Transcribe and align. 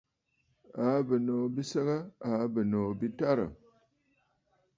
Àa 0.83 0.97
bɨ̀nòò 1.07 1.43
bi 1.55 1.61
səgə? 1.71 1.97
Àa 2.29 2.43
bɨnòò 2.53 2.87
bi 2.99 3.07
tarə̀. 3.17 3.49